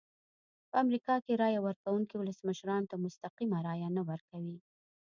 په 0.69 0.75
امریکا 0.83 1.15
کې 1.25 1.39
رایه 1.41 1.61
ورکوونکي 1.67 2.15
ولسمشرانو 2.17 2.89
ته 2.91 2.95
مستقیمه 3.05 3.57
رایه 3.67 3.89
نه 3.97 4.01
ورکوي. 4.09 4.57